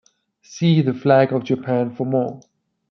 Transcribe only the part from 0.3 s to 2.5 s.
See the flag of Japan for more.